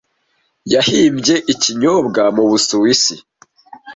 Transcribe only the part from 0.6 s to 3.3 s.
yahimbye ikinyobwa mu Busuwisi